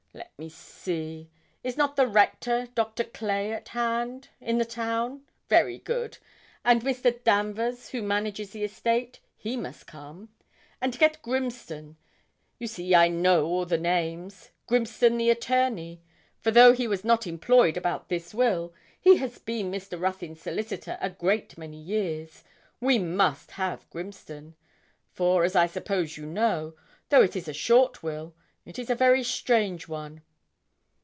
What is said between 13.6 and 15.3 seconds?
the names Grimston, the